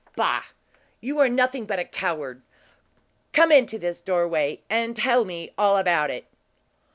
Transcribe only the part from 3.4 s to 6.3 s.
into this doorway, and tell me all about it."